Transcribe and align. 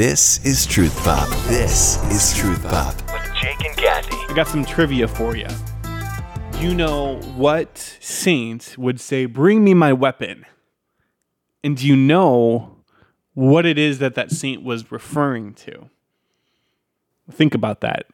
This 0.00 0.42
is 0.46 0.64
Truth 0.64 0.96
Pop. 1.04 1.28
This 1.48 2.02
is 2.10 2.34
Truth 2.34 2.62
Pop. 2.62 2.94
with 3.12 3.34
Jake 3.38 3.62
and 3.66 3.76
Kathy. 3.76 4.16
I 4.30 4.34
got 4.34 4.48
some 4.48 4.64
trivia 4.64 5.06
for 5.06 5.36
you. 5.36 5.46
You 6.58 6.74
know 6.74 7.20
what 7.36 7.98
saint 8.00 8.76
would 8.78 8.98
say, 8.98 9.26
Bring 9.26 9.62
me 9.62 9.74
my 9.74 9.92
weapon? 9.92 10.46
And 11.62 11.76
do 11.76 11.86
you 11.86 11.96
know 11.96 12.78
what 13.34 13.66
it 13.66 13.76
is 13.76 13.98
that 13.98 14.14
that 14.14 14.30
saint 14.30 14.62
was 14.62 14.90
referring 14.90 15.52
to? 15.66 15.90
Think 17.30 17.54
about 17.54 17.82
that. 17.82 18.06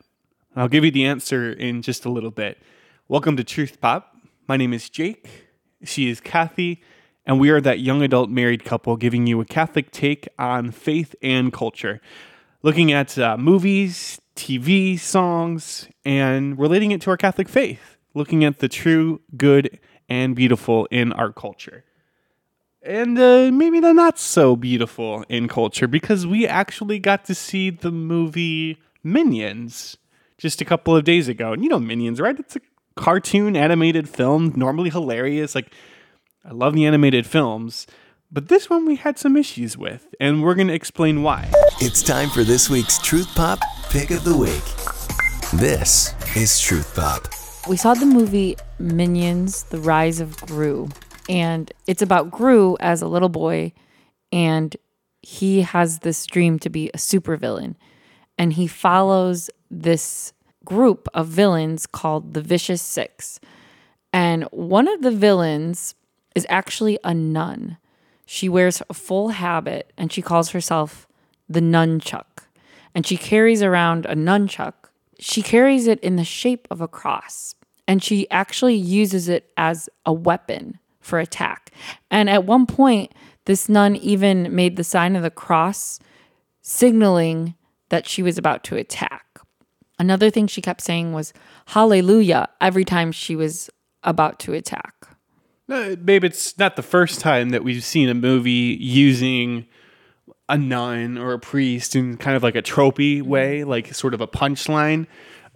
I'll 0.56 0.66
give 0.66 0.84
you 0.84 0.90
the 0.90 1.04
answer 1.04 1.52
in 1.52 1.82
just 1.82 2.04
a 2.04 2.10
little 2.10 2.32
bit. 2.32 2.58
Welcome 3.06 3.36
to 3.36 3.44
Truth 3.44 3.80
Pop. 3.80 4.16
My 4.48 4.56
name 4.56 4.74
is 4.74 4.90
Jake. 4.90 5.46
She 5.84 6.10
is 6.10 6.20
Kathy. 6.20 6.82
And 7.26 7.40
we 7.40 7.50
are 7.50 7.60
that 7.60 7.80
young 7.80 8.02
adult 8.02 8.30
married 8.30 8.64
couple 8.64 8.96
giving 8.96 9.26
you 9.26 9.40
a 9.40 9.44
Catholic 9.44 9.90
take 9.90 10.28
on 10.38 10.70
faith 10.70 11.14
and 11.22 11.52
culture 11.52 12.00
looking 12.66 12.90
at 12.92 13.16
uh, 13.16 13.36
movies, 13.36 14.20
TV, 14.34 14.98
songs, 14.98 15.88
and 16.04 16.58
relating 16.58 16.90
it 16.90 17.00
to 17.02 17.10
our 17.10 17.16
Catholic 17.16 17.48
faith, 17.48 17.96
looking 18.12 18.44
at 18.44 18.58
the 18.58 18.68
true, 18.68 19.20
good, 19.36 19.78
and 20.08 20.34
beautiful 20.34 20.86
in 20.90 21.12
our 21.12 21.32
culture. 21.32 21.84
And 22.82 23.16
uh, 23.18 23.50
maybe 23.52 23.78
the 23.78 23.92
not 23.92 24.18
so 24.18 24.56
beautiful 24.56 25.24
in 25.28 25.46
culture 25.46 25.86
because 25.86 26.26
we 26.26 26.44
actually 26.44 26.98
got 26.98 27.24
to 27.26 27.36
see 27.36 27.70
the 27.70 27.92
movie 27.92 28.78
Minions 29.04 29.96
just 30.36 30.60
a 30.60 30.64
couple 30.64 30.96
of 30.96 31.04
days 31.04 31.28
ago. 31.28 31.52
And 31.52 31.62
you 31.62 31.68
know 31.68 31.78
Minions, 31.78 32.20
right? 32.20 32.38
It's 32.38 32.56
a 32.56 32.60
cartoon 32.96 33.56
animated 33.56 34.08
film, 34.08 34.52
normally 34.56 34.90
hilarious. 34.90 35.54
Like, 35.54 35.72
I 36.48 36.52
love 36.52 36.74
the 36.74 36.86
animated 36.86 37.26
films. 37.26 37.88
But 38.30 38.46
this 38.46 38.70
one 38.70 38.86
we 38.86 38.94
had 38.94 39.18
some 39.18 39.36
issues 39.36 39.76
with, 39.76 40.14
and 40.20 40.44
we're 40.44 40.54
going 40.54 40.68
to 40.68 40.74
explain 40.74 41.24
why. 41.24 41.50
It's 41.80 42.04
time 42.04 42.28
for 42.28 42.44
this 42.44 42.70
week's 42.70 42.98
Truth 42.98 43.34
Pop 43.34 43.58
Pick 43.90 44.12
of 44.12 44.22
the 44.22 44.36
Week. 44.36 44.62
This 45.60 46.14
is 46.36 46.60
Truth 46.60 46.94
Pop. 46.94 47.26
We 47.68 47.76
saw 47.76 47.94
the 47.94 48.06
movie 48.06 48.56
Minions: 48.78 49.64
The 49.64 49.80
Rise 49.80 50.20
of 50.20 50.36
Gru, 50.42 50.88
and 51.28 51.72
it's 51.88 52.02
about 52.02 52.30
Gru 52.30 52.76
as 52.78 53.02
a 53.02 53.08
little 53.08 53.28
boy, 53.28 53.72
and 54.30 54.76
he 55.22 55.62
has 55.62 55.98
this 56.00 56.26
dream 56.26 56.60
to 56.60 56.70
be 56.70 56.90
a 56.90 56.98
supervillain, 56.98 57.74
and 58.38 58.52
he 58.52 58.68
follows 58.68 59.50
this 59.68 60.32
group 60.64 61.08
of 61.12 61.26
villains 61.26 61.88
called 61.88 62.34
the 62.34 62.40
Vicious 62.40 62.82
Six, 62.82 63.40
and 64.12 64.44
one 64.52 64.86
of 64.86 65.02
the 65.02 65.10
villains 65.10 65.96
is 66.36 66.46
actually 66.48 67.00
a 67.02 67.12
nun. 67.12 67.78
She 68.26 68.48
wears 68.48 68.80
a 68.88 68.94
full 68.94 69.30
habit, 69.30 69.92
and 69.96 70.12
she 70.12 70.22
calls 70.22 70.50
herself 70.50 71.08
the 71.48 71.60
Nunchuck, 71.60 72.44
and 72.94 73.04
she 73.04 73.16
carries 73.16 73.62
around 73.62 74.06
a 74.06 74.14
nunchuck 74.14 74.86
she 75.18 75.42
carries 75.42 75.86
it 75.86 76.00
in 76.00 76.16
the 76.16 76.24
shape 76.24 76.66
of 76.70 76.80
a 76.80 76.88
cross 76.88 77.54
and 77.88 78.02
she 78.02 78.28
actually 78.30 78.74
uses 78.74 79.28
it 79.28 79.52
as 79.56 79.88
a 80.04 80.12
weapon 80.12 80.78
for 81.00 81.18
attack. 81.18 81.70
And 82.10 82.28
at 82.28 82.44
one 82.44 82.66
point, 82.66 83.12
this 83.44 83.68
nun 83.68 83.96
even 83.96 84.54
made 84.54 84.76
the 84.76 84.84
sign 84.84 85.14
of 85.14 85.22
the 85.22 85.30
cross, 85.30 86.00
signaling 86.62 87.54
that 87.90 88.06
she 88.06 88.22
was 88.22 88.36
about 88.36 88.64
to 88.64 88.76
attack. 88.76 89.24
Another 89.98 90.30
thing 90.30 90.48
she 90.48 90.60
kept 90.60 90.80
saying 90.80 91.12
was 91.12 91.32
hallelujah 91.66 92.48
every 92.60 92.84
time 92.84 93.12
she 93.12 93.36
was 93.36 93.70
about 94.02 94.40
to 94.40 94.52
attack. 94.52 94.94
Babe, 95.68 96.22
it's 96.22 96.56
not 96.58 96.76
the 96.76 96.82
first 96.82 97.20
time 97.20 97.48
that 97.50 97.64
we've 97.64 97.82
seen 97.82 98.08
a 98.08 98.14
movie 98.14 98.76
using 98.80 99.66
a 100.48 100.56
nun 100.56 101.18
or 101.18 101.32
a 101.32 101.40
priest 101.40 101.96
in 101.96 102.16
kind 102.16 102.36
of 102.36 102.42
like 102.42 102.54
a 102.54 102.62
tropey 102.62 103.20
way, 103.20 103.64
like 103.64 103.92
sort 103.92 104.14
of 104.14 104.20
a 104.20 104.28
punchline. 104.28 105.06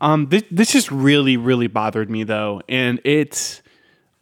Um, 0.00 0.26
this, 0.28 0.42
this 0.50 0.72
just 0.72 0.90
really, 0.90 1.36
really 1.36 1.68
bothered 1.68 2.10
me 2.10 2.24
though, 2.24 2.60
and 2.68 3.00
it 3.04 3.62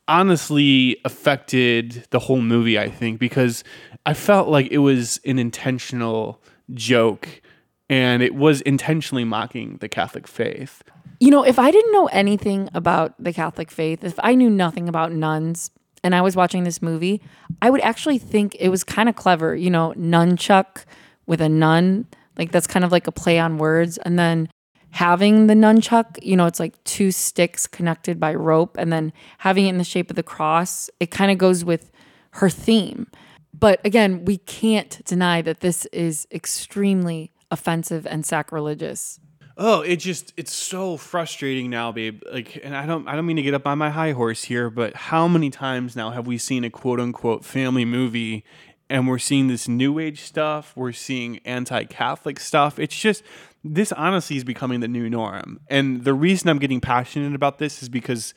honestly 0.07 1.01
affected 1.05 2.07
the 2.11 2.19
whole 2.19 2.43
movie. 2.43 2.79
I 2.79 2.91
think 2.91 3.19
because 3.19 3.65
I 4.05 4.13
felt 4.13 4.49
like 4.49 4.69
it 4.71 4.79
was 4.79 5.21
an 5.25 5.39
intentional 5.39 6.43
joke, 6.75 7.41
and 7.89 8.23
it 8.23 8.35
was 8.35 8.61
intentionally 8.63 9.25
mocking 9.25 9.79
the 9.81 9.89
Catholic 9.89 10.27
faith. 10.27 10.83
You 11.21 11.31
know, 11.31 11.45
if 11.45 11.59
I 11.59 11.71
didn't 11.71 11.93
know 11.93 12.07
anything 12.07 12.69
about 12.75 13.15
the 13.23 13.33
Catholic 13.33 13.71
faith, 13.71 14.05
if 14.05 14.15
I 14.21 14.35
knew 14.35 14.49
nothing 14.49 14.89
about 14.89 15.13
nuns 15.13 15.71
and 16.05 16.15
I 16.15 16.21
was 16.21 16.37
watching 16.37 16.63
this 16.63 16.81
movie, 16.81 17.21
I 17.61 17.71
would 17.71 17.81
actually 17.81 18.19
think 18.19 18.57
it 18.61 18.69
was 18.69 18.85
kind 18.85 19.09
of 19.09 19.17
clever, 19.17 19.57
you 19.57 19.71
know, 19.71 19.95
nunchuck 19.97 20.85
with 21.27 21.41
a 21.41 21.49
nun. 21.49 22.07
Like 22.37 22.53
that's 22.53 22.69
kind 22.69 22.85
of 22.85 22.93
like 22.93 23.09
a 23.09 23.13
play 23.13 23.39
on 23.39 23.59
words. 23.59 23.99
And 23.99 24.17
then 24.17 24.49
having 24.91 25.49
the 25.49 25.55
nunchuck, 25.55 26.23
you 26.23 26.37
know, 26.37 26.47
it's 26.47 26.61
like 26.61 26.83
two 26.85 27.11
sticks 27.11 27.67
connected 27.67 28.21
by 28.21 28.35
rope 28.35 28.77
and 28.79 28.93
then 28.93 29.13
having 29.39 29.67
it 29.67 29.71
in 29.71 29.79
the 29.79 29.85
shape 29.85 30.11
of 30.11 30.17
the 30.17 30.23
cross, 30.23 30.89
it 31.01 31.11
kind 31.11 31.33
of 31.33 31.39
goes 31.39 31.65
with 31.65 31.91
her 32.33 32.49
theme. 32.49 33.09
But 33.53 33.81
again, 33.85 34.25
we 34.25 34.39
can't 34.39 35.05
deny 35.05 35.43
that 35.43 35.61
this 35.61 35.85
is 35.87 36.29
extremely 36.31 37.33
offensive 37.51 38.07
and 38.07 38.25
sacrilegious. 38.25 39.19
Oh, 39.61 39.81
it 39.81 39.97
just 39.97 40.33
it's 40.37 40.53
so 40.53 40.97
frustrating 40.97 41.69
now, 41.69 41.91
babe. 41.91 42.23
Like 42.33 42.61
and 42.63 42.77
I 42.77 42.87
don't 42.87 43.09
I 43.09 43.17
don't 43.17 43.27
mean 43.27 43.37
to 43.37 43.43
get 43.43 43.55
up 43.55 43.67
on 43.67 43.77
my 43.77 43.91
high 43.91 44.13
horse 44.13 44.45
here, 44.45 44.71
but 44.71 44.95
how 44.95 45.27
many 45.27 45.51
times 45.51 45.97
now 45.97 46.11
have 46.11 46.29
we 46.29 46.39
seen 46.39 46.63
a 46.63 46.71
quote 46.71 47.01
unquote 47.01 47.45
family 47.45 47.85
movie 47.85 48.45
and 48.89 49.09
we're 49.09 49.19
seeing 49.19 49.49
this 49.49 49.67
new 49.67 49.99
age 49.99 50.23
stuff, 50.23 50.73
we're 50.75 50.93
seeing 50.93 51.41
anti-Catholic 51.45 52.39
stuff. 52.41 52.79
It's 52.79 52.97
just 52.97 53.25
this 53.65 53.91
honestly 53.93 54.37
is 54.37 54.45
becoming 54.45 54.79
the 54.79 54.89
new 54.89 55.11
norm. 55.11 55.61
And 55.69 56.05
the 56.05 56.15
reason 56.15 56.49
I'm 56.49 56.59
getting 56.59 56.81
passionate 56.81 57.35
about 57.35 57.59
this 57.59 57.83
is 57.83 57.89
because 57.89 58.35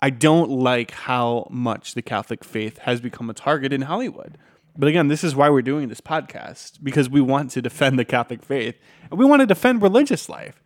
I 0.00 0.08
don't 0.10 0.50
like 0.50 0.92
how 0.92 1.46
much 1.50 1.94
the 1.94 2.02
Catholic 2.02 2.42
faith 2.42 2.78
has 2.78 3.02
become 3.02 3.28
a 3.28 3.34
target 3.34 3.72
in 3.72 3.82
Hollywood. 3.82 4.38
But 4.76 4.88
again, 4.88 5.08
this 5.08 5.22
is 5.22 5.36
why 5.36 5.50
we're 5.50 5.62
doing 5.62 5.88
this 5.88 6.00
podcast 6.00 6.82
because 6.82 7.08
we 7.08 7.20
want 7.20 7.50
to 7.52 7.62
defend 7.62 7.98
the 7.98 8.04
Catholic 8.04 8.42
faith 8.42 8.76
and 9.10 9.18
we 9.18 9.24
want 9.24 9.40
to 9.40 9.46
defend 9.46 9.82
religious 9.82 10.28
life. 10.28 10.62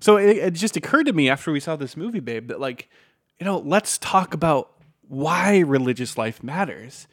So 0.00 0.16
it, 0.16 0.36
it 0.36 0.50
just 0.54 0.76
occurred 0.76 1.06
to 1.06 1.12
me 1.12 1.28
after 1.28 1.50
we 1.50 1.60
saw 1.60 1.74
this 1.74 1.96
movie, 1.96 2.20
babe, 2.20 2.48
that 2.48 2.60
like, 2.60 2.88
you 3.40 3.44
know, 3.44 3.58
let's 3.58 3.98
talk 3.98 4.32
about 4.32 4.70
why 5.08 5.58
religious 5.58 6.16
life 6.16 6.42
matters. 6.42 7.08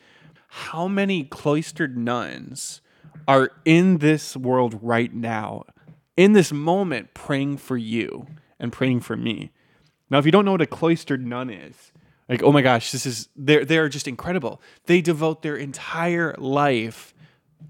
How 0.47 0.88
many 0.88 1.23
cloistered 1.23 1.97
nuns 1.97 2.81
are 3.28 3.51
in 3.66 3.97
this 3.97 4.38
world 4.38 4.79
right 4.81 5.13
now, 5.13 5.63
in 6.16 6.34
this 6.34 6.51
moment, 6.51 7.13
praying 7.13 7.57
for 7.57 7.78
you 7.78 8.28
and 8.59 8.72
praying 8.72 9.01
for 9.01 9.17
me? 9.17 9.51
Now, 10.09 10.19
if 10.19 10.25
you 10.25 10.31
don't 10.31 10.45
know 10.45 10.51
what 10.51 10.61
a 10.61 10.67
cloistered 10.67 11.25
nun 11.25 11.50
is, 11.50 11.91
like, 12.28 12.41
oh 12.44 12.52
my 12.52 12.62
gosh, 12.62 12.91
this 12.91 13.06
is 13.06 13.30
they're 13.36 13.66
they're 13.66 13.90
just 13.90 14.08
incredible. 14.08 14.62
They 14.86 15.02
devote 15.02 15.41
their 15.41 15.56
entire 15.56 16.34
life 16.38 17.13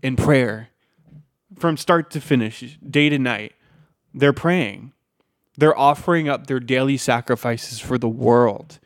in 0.02 0.16
prayer 0.16 0.70
from 1.58 1.78
start 1.78 2.12
to 2.12 2.22
finish, 2.22 2.78
day 2.78 3.10
to 3.10 3.20
night. 3.20 3.54
They're 4.14 4.34
praying. 4.34 4.94
They're 5.58 5.78
offering 5.78 6.28
up 6.28 6.48
their 6.48 6.60
daily 6.60 6.98
sacrifices 6.98 7.80
for 7.80 7.98
the 7.98 8.10
world. 8.10 8.80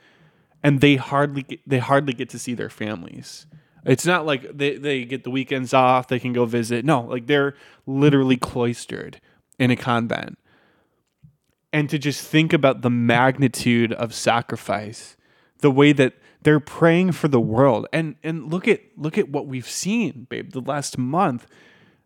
And 0.62 0.81
they 0.81 0.97
hardly 0.97 1.44
get, 1.44 1.68
they 1.68 1.79
hardly 1.79 2.13
get 2.13 2.29
to 2.29 2.40
see 2.40 2.53
their 2.53 2.69
families. 2.69 3.47
It's 3.85 4.06
not 4.06 4.25
like 4.25 4.58
they, 4.58 4.78
they 4.78 5.06
get 5.06 5.24
the 5.24 5.31
weekends 5.31 5.74
off, 5.74 6.08
they 6.08 6.19
can 6.19 6.34
go 6.34 6.46
visit. 6.46 6.84
No, 6.84 7.02
like 7.02 7.28
they're 7.28 7.56
literally 7.85 8.38
cloistered 8.38 9.22
in 9.58 9.72
a 9.72 9.75
convent. 9.75 10.38
And 11.72 11.90
to 11.90 11.97
just 11.97 12.25
think 12.25 12.52
about 12.52 12.81
the 12.81 12.90
magnitude 12.90 13.94
of 13.94 14.13
sacrifice 14.13 15.16
the 15.59 15.72
way 15.72 15.92
that 15.94 16.14
they're 16.42 16.59
praying 16.59 17.12
for 17.14 17.28
the 17.28 17.40
world. 17.40 17.88
And 17.94 18.16
and 18.24 18.52
look 18.52 18.68
at 18.68 18.81
look 18.97 19.18
at 19.18 19.30
what 19.30 19.47
we've 19.47 19.70
seen 19.70 20.28
babe. 20.30 20.52
The 20.52 20.62
last 20.62 20.97
month 20.97 21.47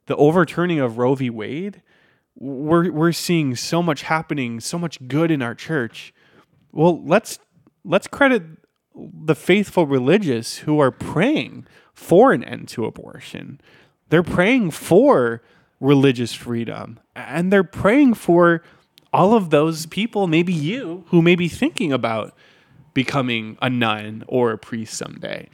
the 0.05 0.15
overturning 0.17 0.79
of 0.79 0.97
Roe 0.97 1.15
v. 1.15 1.29
Wade 1.29 1.81
we're 2.35 2.91
we're 2.91 3.11
seeing 3.11 3.55
so 3.55 3.83
much 3.83 4.03
happening 4.03 4.59
so 4.59 4.77
much 4.77 5.07
good 5.07 5.31
in 5.31 5.41
our 5.41 5.55
church. 5.55 6.13
Well 6.71 7.03
let's 7.03 7.39
let's 7.85 8.07
credit 8.07 8.43
the 8.95 9.35
faithful 9.35 9.87
religious 9.87 10.59
who 10.59 10.79
are 10.79 10.91
praying 10.91 11.65
for 11.93 12.31
an 12.31 12.43
end 12.43 12.67
to 12.69 12.85
abortion. 12.85 13.59
They're 14.09 14.23
praying 14.23 14.71
for 14.71 15.41
religious 15.79 16.33
freedom 16.33 16.99
and 17.15 17.51
they're 17.51 17.63
praying 17.63 18.15
for 18.15 18.63
all 19.11 19.35
of 19.35 19.51
those 19.51 19.85
people 19.85 20.27
maybe 20.27 20.53
you 20.53 21.05
who 21.09 21.21
may 21.21 21.35
be 21.35 21.47
thinking 21.47 21.91
about 21.93 22.35
becoming 22.93 23.57
a 23.61 23.69
nun 23.69 24.23
or 24.27 24.51
a 24.51 24.57
priest 24.57 24.95
someday. 24.95 25.49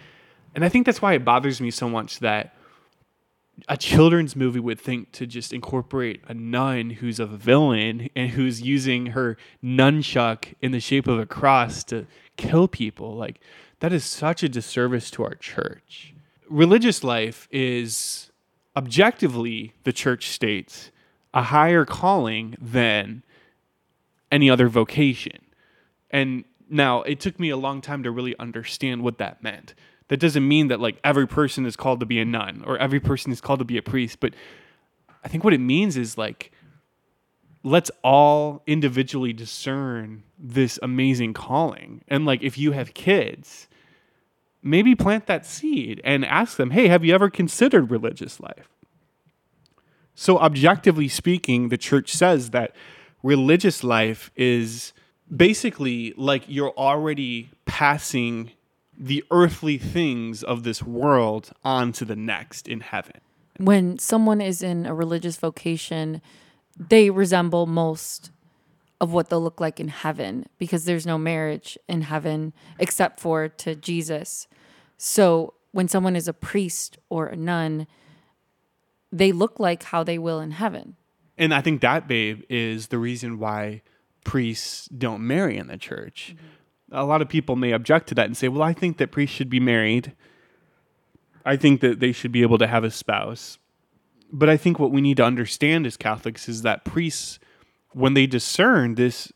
And 0.56 0.66
I 0.66 0.70
think 0.70 0.86
that's 0.86 1.02
why 1.02 1.14
it 1.14 1.26
bothers 1.26 1.62
me 1.62 1.72
so 1.72 1.90
much 1.90 2.20
that 2.20 2.56
a 3.68 3.78
children's 3.78 4.36
movie 4.36 4.60
would 4.60 4.80
think 4.80 5.12
to 5.12 5.28
just 5.28 5.54
incorporate 5.54 6.22
a 6.28 6.34
nun 6.34 6.92
who's 6.92 7.20
a 7.20 7.26
villain 7.26 8.10
and 8.16 8.32
who's 8.32 8.62
using 8.62 9.08
her 9.08 9.38
nunchuck 9.64 10.54
in 10.62 10.72
the 10.72 10.80
shape 10.80 11.08
of 11.08 11.20
a 11.20 11.26
cross 11.26 11.84
to 11.86 12.08
kill 12.38 12.68
people. 12.68 13.16
Like, 13.16 13.40
that 13.80 13.94
is 13.94 14.04
such 14.04 14.44
a 14.44 14.50
disservice 14.50 15.12
to 15.12 15.24
our 15.24 15.36
church. 15.36 16.14
Religious 16.50 17.04
life 17.04 17.48
is 17.52 18.32
objectively, 18.76 19.74
the 19.84 19.94
church 19.94 20.30
states 20.30 20.92
a 21.34 21.44
higher 21.44 21.86
calling 21.86 22.56
than 22.60 23.24
any 24.32 24.50
other 24.50 24.68
vocation. 24.68 25.38
And 26.10 26.44
now 26.70 27.02
it 27.04 27.20
took 27.20 27.40
me 27.40 27.50
a 27.50 27.58
long 27.58 27.82
time 27.82 28.04
to 28.04 28.12
really 28.12 28.38
understand 28.40 29.04
what 29.04 29.18
that 29.18 29.44
meant. 29.44 29.74
That 30.08 30.20
doesn't 30.20 30.48
mean 30.48 30.70
that 30.70 30.80
like 30.80 31.00
every 31.04 31.28
person 31.28 31.66
is 31.66 31.76
called 31.76 32.00
to 32.00 32.06
be 32.06 32.20
a 32.20 32.26
nun 32.26 32.64
or 32.66 32.78
every 32.78 33.00
person 33.00 33.32
is 33.32 33.42
called 33.42 33.60
to 33.60 33.66
be 33.66 33.78
a 33.78 33.82
priest, 33.82 34.20
but 34.20 34.34
I 35.24 35.28
think 35.28 35.44
what 35.44 35.54
it 35.54 35.60
means 35.60 35.98
is 35.98 36.18
like 36.18 36.52
let's 37.64 37.92
all 38.04 38.64
individually 38.66 39.34
discern 39.34 40.24
this 40.38 40.80
amazing 40.82 41.34
calling. 41.34 42.02
And 42.08 42.26
like 42.26 42.42
if 42.42 42.58
you 42.58 42.72
have 42.72 42.94
kids, 42.94 43.68
maybe 44.64 44.96
plant 44.96 45.28
that 45.28 45.46
seed 45.46 46.02
and 46.04 46.26
ask 46.26 46.58
them, 46.58 46.72
"Hey, 46.72 46.88
have 46.88 47.04
you 47.04 47.14
ever 47.14 47.30
considered 47.30 47.92
religious 47.92 48.40
life?" 48.40 48.70
So 50.16 50.38
objectively 50.40 51.08
speaking, 51.08 51.70
the 51.70 51.78
church 51.78 52.12
says 52.14 52.52
that 52.52 52.76
religious 53.24 53.84
life 53.84 54.32
is 54.36 54.94
basically 55.36 56.14
like 56.18 56.44
you're 56.48 56.74
already 56.78 57.50
passing 57.66 58.52
the 58.98 59.24
earthly 59.32 59.78
things 59.78 60.44
of 60.44 60.64
this 60.64 60.84
world 60.84 61.52
on 61.64 61.92
to 61.94 62.06
the 62.06 62.16
next 62.16 62.68
in 62.68 62.82
heaven. 62.82 63.22
When 63.58 63.98
someone 63.98 64.42
is 64.42 64.62
in 64.62 64.86
a 64.86 64.94
religious 64.94 65.38
vocation, 65.38 66.22
they 66.78 67.10
resemble 67.10 67.66
most 67.66 68.32
of 69.02 69.14
what 69.14 69.30
they'll 69.30 69.42
look 69.42 69.62
like 69.62 69.80
in 69.80 69.88
heaven 69.88 70.46
because 70.58 70.86
there's 70.86 71.06
no 71.06 71.18
marriage 71.18 71.78
in 71.88 72.02
heaven 72.02 72.54
except 72.78 73.20
for 73.20 73.48
to 73.48 73.76
Jesus. 73.76 74.48
So 74.98 75.54
when 75.72 75.88
someone 75.88 76.16
is 76.16 76.28
a 76.28 76.34
priest 76.34 76.98
or 77.10 77.28
a 77.28 77.36
nun, 77.36 77.88
they 79.12 79.32
look 79.32 79.60
like 79.60 79.84
how 79.84 80.04
they 80.04 80.18
will 80.18 80.40
in 80.40 80.52
heaven. 80.52 80.96
And 81.38 81.54
I 81.54 81.62
think 81.62 81.80
that, 81.82 82.08
babe, 82.08 82.44
is 82.50 82.88
the 82.88 82.98
reason 82.98 83.40
why 83.40 83.82
priests 84.24 84.88
don't 84.88 85.26
marry 85.26 85.58
in 85.58 85.68
the 85.68 85.78
church. 85.78 86.36
Mm-hmm. 86.36 86.96
A 86.96 87.06
lot 87.06 87.22
of 87.22 87.30
people 87.30 87.56
may 87.56 87.72
object 87.72 88.08
to 88.10 88.16
that 88.16 88.26
and 88.26 88.36
say, 88.36 88.48
well, 88.48 88.64
I 88.64 88.74
think 88.74 88.98
that 88.98 89.12
priests 89.12 89.36
should 89.36 89.50
be 89.50 89.60
married. 89.60 90.14
I 91.46 91.56
think 91.56 91.82
that 91.82 92.00
they 92.00 92.12
should 92.12 92.32
be 92.32 92.42
able 92.42 92.58
to 92.58 92.68
have 92.68 92.84
a 92.84 92.92
spouse. 92.92 93.60
But 94.32 94.50
I 94.50 94.58
think 94.58 94.80
what 94.80 94.92
we 94.92 95.02
need 95.02 95.18
to 95.18 95.24
understand 95.24 95.86
as 95.86 95.98
Catholics 95.98 96.50
is 96.50 96.62
that 96.64 96.86
priests, 96.86 97.40
when 97.92 98.14
they 98.14 98.28
discern 98.28 98.96
this 98.96 99.32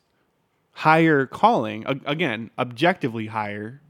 higher 0.72 1.26
calling, 1.26 1.86
again, 2.06 2.52
objectively 2.58 3.28
higher, 3.28 3.82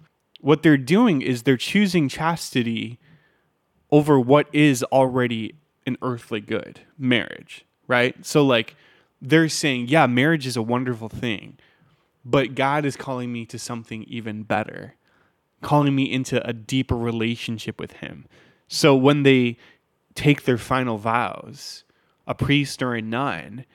what 0.42 0.63
they're 0.63 0.78
doing 0.78 1.22
is 1.22 1.44
they're 1.44 1.57
choosing 1.57 2.10
chastity 2.10 3.00
over 3.92 4.19
what 4.19 4.48
is 4.54 4.84
already 4.86 5.56
an 5.86 5.98
earthly 6.01 6.42
good, 6.42 6.81
marriage, 6.98 7.66
right? 7.88 8.25
So, 8.25 8.45
like, 8.45 8.75
they're 9.24 9.48
saying, 9.48 9.88
yeah, 9.88 10.06
marriage 10.06 10.46
is 10.46 10.58
a 10.58 10.62
wonderful 10.62 11.08
thing, 11.08 11.58
but 12.25 12.56
God 12.56 12.86
is 12.86 12.98
calling 12.98 13.31
me 13.31 13.46
to 13.48 13.58
something 13.58 14.04
even 14.04 14.44
better, 14.44 14.96
calling 15.62 15.96
me 15.96 16.12
into 16.12 16.46
a 16.48 16.52
deeper 16.52 16.98
relationship 16.98 17.80
with 17.80 17.94
Him. 17.94 18.25
So 18.68 18.96
when 18.96 19.24
they 19.24 19.58
take 20.14 20.44
their 20.44 20.58
final 20.58 20.98
vows, 20.98 21.86
a 22.28 22.36
priest 22.36 22.84
or 22.84 22.96
a 22.96 23.02
nun 23.02 23.66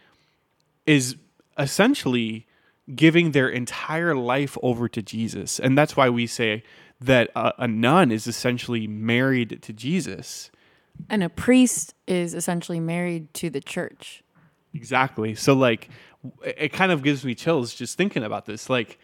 is 0.87 1.17
essentially 1.59 2.47
giving 2.94 3.33
their 3.33 3.49
entire 3.49 4.15
life 4.15 4.56
over 4.62 4.89
to 4.89 5.03
Jesus. 5.03 5.59
And 5.59 5.77
that's 5.77 5.97
why 5.97 6.09
we 6.09 6.27
say 6.27 6.62
that 7.01 7.31
a, 7.35 7.53
a 7.59 7.69
nun 7.69 8.11
is 8.11 8.27
essentially 8.27 8.87
married 8.87 9.61
to 9.62 9.73
Jesus. 9.73 10.51
And 11.09 11.23
a 11.23 11.29
priest 11.29 11.94
is 12.06 12.35
essentially 12.35 12.81
married 12.81 13.33
to 13.35 13.51
the 13.51 13.61
church. 13.61 14.23
Exactly. 14.75 15.35
So 15.35 15.55
like 15.55 15.88
it 16.44 16.73
kind 16.73 16.93
of 16.93 17.03
gives 17.03 17.25
me 17.25 17.35
chills 17.35 17.75
just 17.75 17.97
thinking 17.97 18.23
about 18.23 18.47
this. 18.47 18.69
Like 18.69 18.99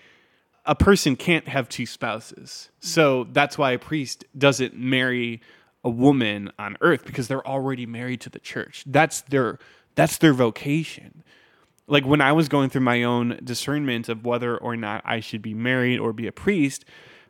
a 0.66 0.74
person 0.74 1.16
can't 1.16 1.46
have 1.48 1.68
two 1.68 1.86
spouses. 1.86 2.70
So 2.80 3.24
that's 3.32 3.58
why 3.58 3.72
a 3.72 3.78
priest 3.78 4.24
doesn't 4.36 4.74
marry 4.76 5.40
a 5.82 5.90
woman 5.90 6.50
on 6.58 6.76
earth 6.80 7.04
because 7.04 7.28
they're 7.28 7.46
already 7.46 7.86
married 7.86 8.20
to 8.22 8.30
the 8.30 8.38
church. 8.38 8.84
That's 8.86 9.20
their 9.22 9.58
that's 9.94 10.18
their 10.18 10.32
vocation. 10.32 11.22
Like 11.86 12.06
when 12.06 12.22
I 12.22 12.32
was 12.32 12.48
going 12.48 12.70
through 12.70 12.80
my 12.80 13.02
own 13.02 13.38
discernment 13.44 14.08
of 14.08 14.24
whether 14.24 14.56
or 14.56 14.76
not 14.76 15.02
I 15.04 15.20
should 15.20 15.42
be 15.42 15.54
married 15.54 15.98
or 15.98 16.12
be 16.12 16.26
a 16.26 16.32
priest, 16.32 16.84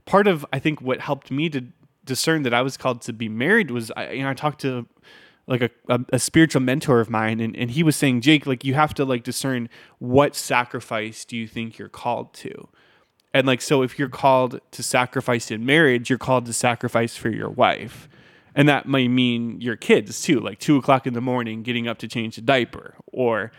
part 0.07 0.29
of 0.29 0.47
I 0.53 0.61
think 0.61 0.81
what 0.81 1.01
helped 1.01 1.31
me 1.31 1.49
to 1.51 1.65
discern 2.05 2.43
that 2.45 2.55
I 2.55 2.63
was 2.63 2.77
called 2.77 3.03
to 3.03 3.13
be 3.13 3.29
married 3.29 3.71
was 3.71 3.91
I 3.97 4.13
you 4.13 4.23
know 4.23 4.31
I 4.31 4.35
talked 4.35 4.61
to 4.61 4.87
like 5.47 5.63
a, 5.63 5.71
a, 5.89 6.01
a, 6.15 6.19
spiritual 6.19 6.63
mentor 6.63 7.01
of 7.01 7.11
mine 7.11 7.41
and, 7.41 7.57
and 7.57 7.73
he 7.73 7.83
was 7.83 7.97
saying 7.97 8.21
jake 8.21 8.47
like 8.47 8.65
you 8.65 8.75
have 8.75 8.95
to 8.95 9.05
like 9.05 9.23
discern 9.23 9.69
what 9.99 10.35
sacrifice 10.35 11.25
do 11.25 11.37
you 11.37 11.47
think 11.47 11.79
you're 11.79 11.89
called 11.89 12.33
to? 12.35 12.69
And 13.33 13.47
like 13.47 13.61
so 13.61 13.83
if 13.83 13.99
you're 13.99 14.09
called 14.09 14.61
to 14.71 14.83
sacrifice 14.83 15.51
in 15.51 15.67
marriage 15.67 16.09
you're 16.09 16.19
called 16.19 16.47
to 16.47 16.53
sacrifice 16.53 17.17
for 17.17 17.29
your 17.29 17.51
wife. 17.51 18.09
And 18.55 18.69
that 18.69 18.87
might 18.87 19.09
mean 19.09 19.61
your 19.61 19.77
kids 19.77 20.23
too 20.23 20.41
like 20.41 20.59
two 20.59 20.77
o'clock 20.77 21.07
in 21.07 21.15
the 21.15 21.21
morning 21.21 21.63
getting 21.63 21.89
up 21.89 21.99
to 21.99 22.09
change 22.09 22.39
a 22.39 22.41
diaper 22.41 22.95
or 23.07 23.53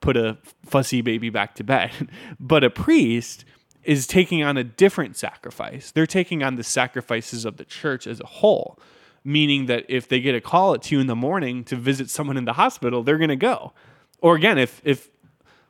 put 0.00 0.16
a 0.16 0.38
fussy 0.64 1.02
baby 1.02 1.30
back 1.30 1.54
to 1.56 1.64
bed. 1.64 1.90
But 2.40 2.64
a 2.64 2.70
priest 2.70 3.44
is 3.84 4.06
taking 4.06 4.42
on 4.42 4.56
a 4.56 4.64
different 4.64 5.16
sacrifice. 5.16 5.90
They're 5.90 6.06
taking 6.06 6.42
on 6.42 6.56
the 6.56 6.64
sacrifices 6.64 7.44
of 7.44 7.56
the 7.56 7.64
church 7.64 8.06
as 8.06 8.20
a 8.20 8.26
whole 8.26 8.78
meaning 9.24 9.66
that 9.66 9.84
if 9.88 10.08
they 10.08 10.20
get 10.20 10.34
a 10.34 10.40
call 10.40 10.74
at 10.74 10.82
two 10.82 11.00
in 11.00 11.06
the 11.06 11.16
morning 11.16 11.64
to 11.64 11.76
visit 11.76 12.08
someone 12.10 12.36
in 12.36 12.44
the 12.44 12.54
hospital, 12.54 13.02
they're 13.02 13.18
going 13.18 13.28
to 13.28 13.36
go. 13.36 13.72
Or 14.20 14.34
again, 14.34 14.58
if 14.58 14.80
if 14.84 15.10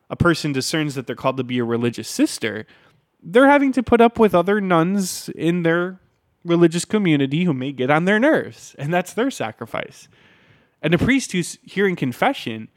a 0.08 0.16
person 0.16 0.52
discerns 0.52 0.94
that 0.94 1.06
they're 1.06 1.16
called 1.16 1.36
to 1.36 1.44
be 1.44 1.58
a 1.58 1.64
religious 1.64 2.08
sister, 2.08 2.66
they're 3.22 3.48
having 3.48 3.72
to 3.72 3.82
put 3.82 4.00
up 4.00 4.18
with 4.18 4.34
other 4.34 4.60
nuns 4.60 5.28
in 5.30 5.62
their 5.62 6.00
religious 6.44 6.84
community 6.84 7.44
who 7.44 7.52
may 7.52 7.70
get 7.70 7.90
on 7.90 8.06
their 8.06 8.18
nerves, 8.18 8.74
and 8.78 8.92
that's 8.92 9.12
their 9.12 9.30
sacrifice. 9.30 10.08
And 10.82 10.94
a 10.94 10.98
priest 10.98 11.32
who's 11.32 11.58
hearing 11.62 11.94
confession, 11.94 12.68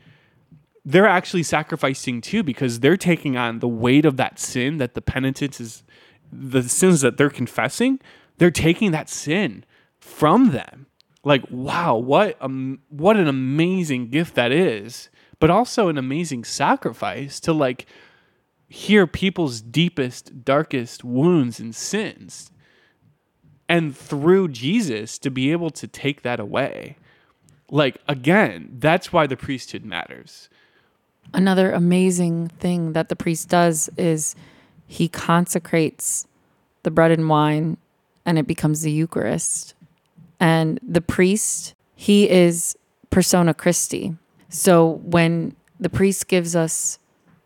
they're 0.83 1.07
actually 1.07 1.43
sacrificing 1.43 2.19
too 2.21 2.43
because 2.43 2.81
they're 2.81 2.97
taking 2.97 3.37
on 3.37 3.59
the 3.59 3.67
weight 3.67 4.05
of 4.05 4.17
that 4.17 4.37
sin 4.37 4.77
that 4.77 4.93
the 4.93 5.01
penitence 5.01 5.61
is 5.61 5.83
the 6.31 6.63
sins 6.63 7.01
that 7.01 7.17
they're 7.17 7.29
confessing, 7.29 7.99
they're 8.37 8.51
taking 8.51 8.91
that 8.91 9.09
sin 9.09 9.63
from 10.03 10.51
them. 10.51 10.85
Like, 11.23 11.43
wow, 11.49 11.95
what 11.95 12.37
um, 12.41 12.79
what 12.89 13.15
an 13.15 13.27
amazing 13.27 14.09
gift 14.09 14.35
that 14.35 14.51
is, 14.51 15.09
but 15.39 15.49
also 15.49 15.87
an 15.87 15.97
amazing 15.97 16.43
sacrifice 16.43 17.39
to 17.41 17.53
like 17.53 17.85
hear 18.67 19.07
people's 19.07 19.61
deepest, 19.61 20.43
darkest 20.43 21.03
wounds 21.03 21.59
and 21.59 21.73
sins. 21.73 22.51
And 23.69 23.95
through 23.95 24.49
Jesus 24.49 25.17
to 25.19 25.31
be 25.31 25.51
able 25.51 25.69
to 25.71 25.87
take 25.87 26.21
that 26.23 26.39
away. 26.39 26.97
Like, 27.71 27.97
again, 28.07 28.75
that's 28.77 29.13
why 29.13 29.25
the 29.25 29.37
priesthood 29.37 29.85
matters. 29.85 30.49
Another 31.33 31.71
amazing 31.71 32.49
thing 32.49 32.91
that 32.93 33.07
the 33.07 33.15
priest 33.15 33.47
does 33.47 33.89
is 33.97 34.35
he 34.85 35.07
consecrates 35.07 36.27
the 36.83 36.91
bread 36.91 37.11
and 37.11 37.29
wine 37.29 37.77
and 38.25 38.37
it 38.37 38.47
becomes 38.47 38.81
the 38.81 38.91
Eucharist. 38.91 39.72
And 40.43 40.77
the 40.85 40.99
priest, 40.99 41.73
he 41.95 42.29
is 42.29 42.75
persona 43.09 43.53
Christi. 43.53 44.17
So 44.49 44.99
when 45.05 45.55
the 45.79 45.87
priest 45.87 46.27
gives 46.27 46.53
us 46.53 46.99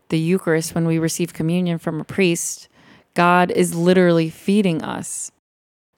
the 0.10 0.18
Eucharist, 0.18 0.74
when 0.74 0.88
we 0.88 0.98
receive 0.98 1.32
communion 1.32 1.78
from 1.78 2.02
a 2.02 2.04
priest, 2.04 2.70
God 3.14 3.52
is 3.52 3.76
literally 3.76 4.32
feeding 4.32 4.82
us. 4.82 5.32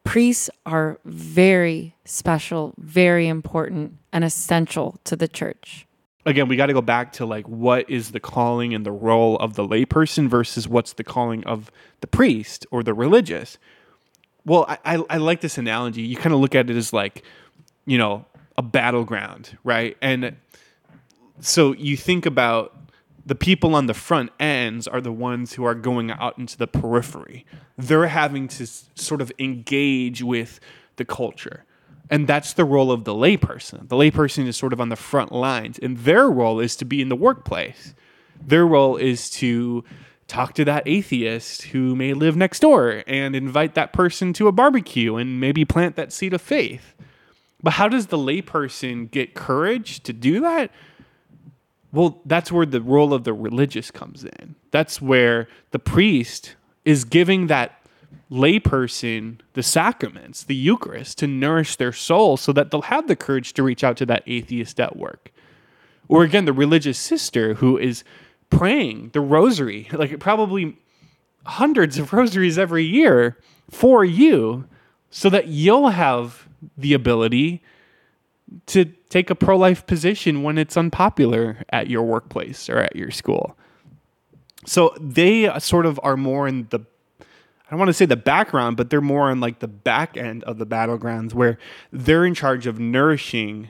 Priests 0.03 0.49
are 0.65 0.99
very 1.05 1.95
special, 2.03 2.73
very 2.77 3.29
important, 3.29 3.93
and 4.11 4.25
essential 4.25 4.99
to 5.05 5.15
the 5.15 5.29
church. 5.29 5.87
Again, 6.25 6.49
we 6.49 6.57
got 6.57 6.65
to 6.65 6.73
go 6.73 6.81
back 6.81 7.13
to 7.13 7.25
like 7.25 7.47
what 7.47 7.89
is 7.89 8.11
the 8.11 8.19
calling 8.19 8.73
and 8.73 8.85
the 8.85 8.91
role 8.91 9.37
of 9.37 9.53
the 9.53 9.65
layperson 9.65 10.27
versus 10.27 10.67
what's 10.67 10.91
the 10.91 11.05
calling 11.05 11.45
of 11.45 11.71
the 12.01 12.07
priest 12.07 12.65
or 12.71 12.83
the 12.83 12.93
religious 12.93 13.57
well, 14.45 14.65
I, 14.67 14.77
I, 14.85 15.03
I 15.09 15.17
like 15.17 15.41
this 15.41 15.57
analogy. 15.57 16.01
You 16.01 16.15
kind 16.15 16.33
of 16.33 16.39
look 16.39 16.55
at 16.55 16.69
it 16.69 16.75
as 16.75 16.93
like, 16.93 17.23
you 17.85 17.97
know, 17.97 18.25
a 18.57 18.61
battleground, 18.61 19.57
right? 19.63 19.97
And 20.01 20.35
so 21.39 21.73
you 21.73 21.95
think 21.95 22.25
about 22.25 22.75
the 23.25 23.35
people 23.35 23.75
on 23.75 23.85
the 23.85 23.93
front 23.93 24.31
ends 24.39 24.87
are 24.87 25.01
the 25.01 25.11
ones 25.11 25.53
who 25.53 25.63
are 25.63 25.75
going 25.75 26.11
out 26.11 26.37
into 26.37 26.57
the 26.57 26.67
periphery. 26.67 27.45
They're 27.77 28.07
having 28.07 28.47
to 28.49 28.65
sort 28.65 29.21
of 29.21 29.31
engage 29.39 30.23
with 30.23 30.59
the 30.95 31.05
culture. 31.05 31.65
And 32.09 32.27
that's 32.27 32.53
the 32.53 32.65
role 32.65 32.91
of 32.91 33.03
the 33.03 33.13
layperson. 33.13 33.87
The 33.87 33.95
layperson 33.95 34.47
is 34.47 34.57
sort 34.57 34.73
of 34.73 34.81
on 34.81 34.89
the 34.89 34.95
front 34.95 35.31
lines, 35.31 35.77
and 35.77 35.97
their 35.99 36.29
role 36.29 36.59
is 36.59 36.75
to 36.77 36.85
be 36.85 37.01
in 37.01 37.09
the 37.09 37.15
workplace. 37.15 37.93
Their 38.41 38.65
role 38.65 38.97
is 38.97 39.29
to 39.31 39.83
talk 40.29 40.53
to 40.53 40.63
that 40.65 40.83
atheist 40.85 41.63
who 41.63 41.95
may 41.95 42.13
live 42.13 42.37
next 42.37 42.59
door 42.59 43.03
and 43.07 43.35
invite 43.35 43.73
that 43.73 43.91
person 43.91 44.31
to 44.33 44.47
a 44.47 44.51
barbecue 44.51 45.15
and 45.15 45.39
maybe 45.39 45.65
plant 45.65 45.95
that 45.95 46.13
seed 46.13 46.33
of 46.33 46.41
faith. 46.41 46.93
But 47.61 47.73
how 47.73 47.89
does 47.89 48.07
the 48.07 48.17
layperson 48.17 49.11
get 49.11 49.33
courage 49.33 50.01
to 50.03 50.13
do 50.13 50.39
that? 50.39 50.71
Well, 51.91 52.21
that's 52.25 52.51
where 52.51 52.65
the 52.65 52.81
role 52.81 53.13
of 53.13 53.23
the 53.23 53.33
religious 53.33 53.91
comes 53.91 54.23
in. 54.23 54.55
That's 54.71 55.01
where 55.01 55.47
the 55.71 55.79
priest 55.79 56.55
is 56.85 57.03
giving 57.03 57.47
that 57.47 57.75
layperson 58.31 59.39
the 59.53 59.63
sacraments, 59.63 60.43
the 60.43 60.55
Eucharist, 60.55 61.17
to 61.17 61.27
nourish 61.27 61.75
their 61.75 61.91
soul 61.91 62.37
so 62.37 62.53
that 62.53 62.69
they'll 62.69 62.83
have 62.83 63.07
the 63.07 63.15
courage 63.15 63.53
to 63.53 63.63
reach 63.63 63.83
out 63.83 63.97
to 63.97 64.05
that 64.05 64.23
atheist 64.27 64.79
at 64.79 64.95
work. 64.95 65.31
Or 66.07 66.23
again, 66.23 66.45
the 66.45 66.53
religious 66.53 66.97
sister 66.97 67.55
who 67.55 67.77
is 67.77 68.03
praying 68.49 69.11
the 69.13 69.21
rosary, 69.21 69.87
like 69.91 70.17
probably 70.19 70.77
hundreds 71.45 71.97
of 71.97 72.13
rosaries 72.13 72.57
every 72.57 72.83
year 72.83 73.37
for 73.69 74.03
you, 74.03 74.65
so 75.11 75.29
that 75.29 75.47
you'll 75.47 75.89
have 75.89 76.47
the 76.77 76.93
ability 76.93 77.63
to 78.65 78.85
take 79.09 79.29
a 79.29 79.35
pro 79.35 79.57
life 79.57 79.85
position 79.85 80.43
when 80.43 80.57
it's 80.57 80.75
unpopular 80.75 81.63
at 81.69 81.89
your 81.89 82.03
workplace 82.03 82.69
or 82.69 82.77
at 82.77 82.95
your 82.95 83.11
school. 83.11 83.57
So 84.65 84.93
they 84.99 85.51
sort 85.59 85.85
of 85.85 85.99
are 86.03 86.17
more 86.17 86.47
in 86.47 86.67
the 86.69 86.81
I 87.69 87.73
don't 87.73 87.79
want 87.79 87.89
to 87.89 87.93
say 87.93 88.05
the 88.05 88.15
background, 88.15 88.77
but 88.77 88.89
they're 88.89 88.99
more 88.99 89.29
on 89.29 89.39
like 89.39 89.59
the 89.59 89.67
back 89.67 90.17
end 90.17 90.43
of 90.45 90.57
the 90.57 90.65
battlegrounds 90.65 91.35
where 91.35 91.59
they're 91.93 92.25
in 92.25 92.33
charge 92.33 92.65
of 92.65 92.79
nourishing 92.79 93.69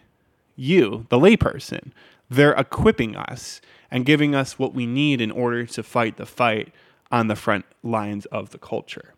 you, 0.56 1.06
the 1.10 1.20
layperson. 1.20 1.92
They're 2.30 2.54
equipping 2.54 3.18
us 3.18 3.60
and 3.91 4.05
giving 4.05 4.36
us 4.36 4.60
what 4.60 4.74
we 4.74 4.86
need 4.86 5.22
in 5.22 5.31
order 5.31 5.65
to 5.65 5.84
fight 5.84 6.17
the 6.17 6.25
fight 6.25 6.74
on 7.12 7.27
the 7.27 7.36
front 7.36 7.65
lines 7.84 8.25
of 8.27 8.51
the 8.51 8.58
culture. 8.58 9.13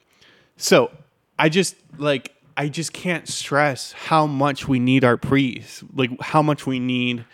So 0.57 0.91
I 1.37 1.49
just 1.49 1.75
like 1.97 2.33
I 2.55 2.69
just 2.69 2.93
can't 2.93 3.27
stress 3.27 3.93
how 3.93 4.27
much 4.27 4.67
we 4.67 4.79
need 4.79 5.03
our 5.03 5.17
priests, 5.17 5.83
like 5.93 6.11
how 6.21 6.41
much 6.41 6.65
we 6.67 6.79
need 6.79 7.25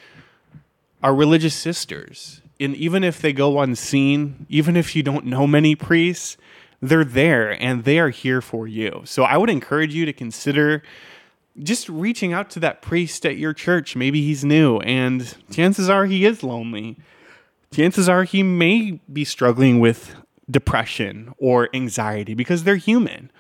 our 1.04 1.14
religious 1.14 1.56
sisters. 1.56 2.42
And 2.60 2.76
even 2.76 3.04
if 3.04 3.22
they 3.22 3.34
go 3.34 3.60
unseen, 3.60 4.46
even 4.50 4.76
if 4.76 4.96
you 4.96 5.04
don't 5.04 5.26
know 5.26 5.46
many 5.46 5.76
priests, 5.76 6.38
they're 6.82 7.04
there 7.04 7.62
and 7.62 7.84
they 7.84 8.00
are 8.00 8.10
here 8.10 8.42
for 8.42 8.68
you. 8.68 9.02
So 9.06 9.24
I 9.24 9.38
would 9.38 9.50
encourage 9.50 9.94
you 9.94 10.06
to 10.06 10.14
consider 10.14 10.84
just 11.62 11.90
reaching 11.90 12.34
out 12.34 12.50
to 12.52 12.60
that 12.62 12.82
priest 12.82 13.26
at 13.26 13.38
your 13.38 13.54
church. 13.54 13.96
Maybe 13.96 14.22
he's 14.22 14.46
new 14.46 14.80
and 14.80 15.36
chances 15.52 15.90
are 15.90 16.06
he 16.06 16.26
is 16.26 16.44
lonely. 16.44 16.98
Chances 17.72 18.08
are 18.08 18.24
he 18.24 18.44
may 18.44 19.00
be 19.12 19.26
struggling 19.26 19.80
with 19.80 20.16
depression 20.50 21.34
or 21.38 21.70
anxiety 21.74 22.34
because 22.34 22.64
they're 22.64 22.78
human. 22.78 23.32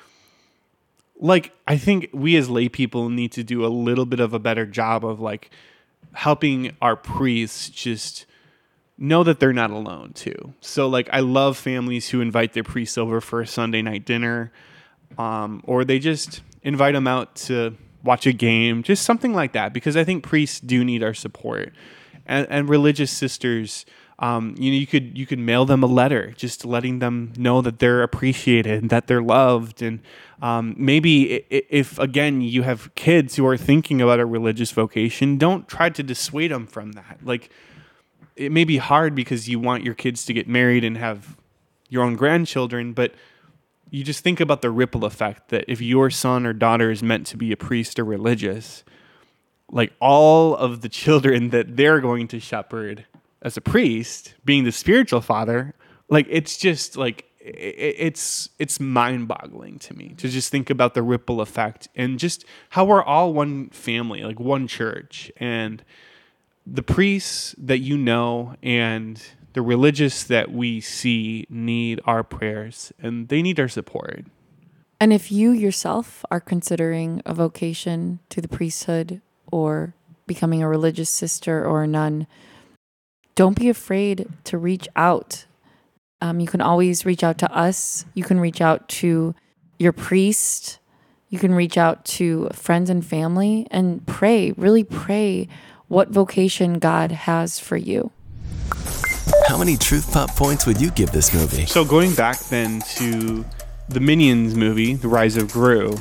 Like, 1.19 1.53
I 1.67 1.77
think 1.77 2.09
we 2.13 2.35
as 2.35 2.49
lay 2.49 2.69
people 2.69 3.09
need 3.09 3.31
to 3.31 3.43
do 3.43 3.65
a 3.65 3.67
little 3.67 4.05
bit 4.05 4.19
of 4.19 4.33
a 4.33 4.39
better 4.39 4.65
job 4.65 5.05
of 5.05 5.19
like 5.19 5.49
helping 6.13 6.75
our 6.81 6.95
priests 6.95 7.69
just 7.69 8.25
know 8.97 9.23
that 9.23 9.39
they're 9.39 9.53
not 9.53 9.71
alone 9.71 10.11
too. 10.13 10.53
So 10.61 10.87
like 10.87 11.09
I 11.11 11.19
love 11.19 11.57
families 11.57 12.09
who 12.09 12.21
invite 12.21 12.53
their 12.53 12.63
priests 12.63 12.97
over 12.97 13.21
for 13.21 13.41
a 13.41 13.47
Sunday 13.47 13.81
night 13.81 14.05
dinner, 14.05 14.51
um, 15.17 15.61
or 15.65 15.85
they 15.85 15.99
just 15.99 16.41
invite 16.63 16.93
them 16.93 17.07
out 17.07 17.35
to 17.35 17.75
watch 18.03 18.25
a 18.25 18.33
game, 18.33 18.83
just 18.83 19.03
something 19.03 19.33
like 19.33 19.53
that. 19.53 19.73
Because 19.73 19.95
I 19.95 20.03
think 20.03 20.23
priests 20.23 20.59
do 20.59 20.83
need 20.83 21.03
our 21.03 21.13
support, 21.13 21.73
and, 22.25 22.47
and 22.49 22.69
religious 22.69 23.11
sisters. 23.11 23.85
Um, 24.19 24.55
you 24.57 24.71
know, 24.71 24.77
you 24.77 24.87
could 24.87 25.15
you 25.15 25.27
could 25.27 25.37
mail 25.37 25.65
them 25.65 25.83
a 25.83 25.87
letter, 25.87 26.33
just 26.35 26.65
letting 26.65 26.99
them 26.99 27.33
know 27.37 27.61
that 27.61 27.77
they're 27.77 28.01
appreciated 28.01 28.89
that 28.89 29.05
they're 29.05 29.21
loved, 29.21 29.81
and 29.81 29.99
um, 30.41 30.73
maybe 30.75 31.45
if 31.49 31.99
again 31.99 32.41
you 32.41 32.63
have 32.63 32.93
kids 32.95 33.35
who 33.35 33.45
are 33.45 33.57
thinking 33.57 34.01
about 34.01 34.19
a 34.19 34.25
religious 34.25 34.71
vocation, 34.71 35.37
don't 35.37 35.67
try 35.67 35.89
to 35.89 36.01
dissuade 36.01 36.51
them 36.51 36.65
from 36.65 36.93
that. 36.93 37.19
Like 37.23 37.51
it 38.35 38.51
may 38.51 38.63
be 38.63 38.77
hard 38.77 39.13
because 39.13 39.47
you 39.49 39.59
want 39.59 39.83
your 39.83 39.93
kids 39.93 40.25
to 40.25 40.33
get 40.33 40.47
married 40.47 40.83
and 40.83 40.97
have 40.97 41.37
your 41.89 42.03
own 42.03 42.15
grandchildren, 42.15 42.93
but 42.93 43.13
you 43.89 44.03
just 44.03 44.23
think 44.23 44.39
about 44.39 44.61
the 44.61 44.69
ripple 44.69 45.05
effect 45.05 45.49
that 45.49 45.65
if 45.67 45.81
your 45.81 46.09
son 46.09 46.45
or 46.45 46.53
daughter 46.53 46.91
is 46.91 47.01
meant 47.01 47.25
to 47.27 47.37
be 47.37 47.51
a 47.51 47.57
priest 47.57 47.97
or 47.99 48.03
religious, 48.03 48.83
like 49.71 49.93
all 49.99 50.55
of 50.55 50.81
the 50.81 50.89
children 51.03 51.49
that 51.49 51.77
they're 51.77 52.01
going 52.01 52.27
to 52.29 52.39
shepherd 52.39 53.05
as 53.47 53.57
a 53.57 53.61
priest, 53.61 54.35
being 54.45 54.63
the 54.65 54.71
spiritual 54.71 55.21
father, 55.21 55.73
like 56.09 56.27
it's 56.29 56.57
just 56.57 56.97
like 56.97 57.25
it's 57.39 58.49
it's 58.59 58.77
mind-boggling 58.79 59.79
to 59.79 59.95
me 59.95 60.13
to 60.17 60.27
just 60.27 60.51
think 60.51 60.69
about 60.69 60.93
the 60.93 61.01
ripple 61.01 61.39
effect 61.39 61.87
and 61.95 62.19
just 62.19 62.43
how 62.71 62.83
we're 62.83 63.01
all 63.01 63.33
one 63.33 63.69
family, 63.69 64.21
like 64.23 64.39
one 64.39 64.67
church 64.67 65.31
and 65.37 65.83
the 66.65 66.83
priests 66.83 67.55
that 67.57 67.79
you 67.79 67.97
know 67.97 68.55
and 68.61 69.23
the 69.53 69.61
religious 69.61 70.25
that 70.25 70.51
we 70.51 70.81
see 70.81 71.47
need 71.49 72.01
our 72.03 72.23
prayers 72.23 72.91
and 73.01 73.29
they 73.29 73.41
need 73.41 73.59
our 73.59 73.69
support. 73.69 74.25
And 74.99 75.13
if 75.13 75.31
you 75.31 75.51
yourself 75.51 76.25
are 76.29 76.41
considering 76.41 77.21
a 77.25 77.33
vocation 77.33 78.19
to 78.29 78.41
the 78.41 78.49
priesthood 78.49 79.21
or 79.51 79.93
becoming 80.25 80.61
a 80.61 80.67
religious 80.67 81.09
sister 81.09 81.65
or 81.65 81.83
a 81.83 81.87
nun, 81.87 82.27
don't 83.37 83.55
be 83.55 83.69
afraid 83.69 84.27
to 84.45 84.57
reach 84.57 84.89
out. 84.95 85.45
Um, 86.21 86.39
you 86.39 86.47
can 86.47 86.59
always 86.59 87.05
reach 87.05 87.23
out 87.23 87.37
to 87.37 87.55
us. 87.55 88.03
You 88.15 88.23
can 88.23 88.39
reach 88.39 88.61
out 88.61 88.89
to 88.89 89.35
your 89.77 89.93
priest. 89.93 90.79
You 91.29 91.37
can 91.37 91.53
reach 91.53 91.77
out 91.77 92.03
to 92.05 92.49
friends 92.51 92.89
and 92.89 93.05
family 93.05 93.67
and 93.69 94.05
pray, 94.07 94.53
really 94.53 94.83
pray 94.83 95.47
what 95.87 96.09
vocation 96.09 96.79
God 96.79 97.11
has 97.11 97.59
for 97.59 97.77
you. 97.77 98.11
How 99.47 99.59
many 99.59 99.77
truth 99.77 100.11
pop 100.11 100.35
points 100.35 100.65
would 100.65 100.81
you 100.81 100.89
give 100.89 101.11
this 101.11 101.31
movie? 101.31 101.67
So 101.67 101.85
going 101.85 102.15
back 102.15 102.39
then 102.45 102.81
to 102.95 103.45
the 103.87 103.99
Minions 103.99 104.55
movie, 104.55 104.95
The 104.95 105.07
Rise 105.07 105.37
of 105.37 105.51
Gru, 105.51 105.95